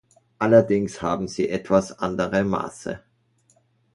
Allerdings 0.39 1.03
haben 1.03 1.27
sie 1.27 1.47
etwas 1.49 1.91
andere 1.99 2.43
Maße. 2.43 3.03